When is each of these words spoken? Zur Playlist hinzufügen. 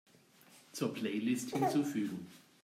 Zur 0.71 0.95
Playlist 0.95 1.51
hinzufügen. 1.53 2.25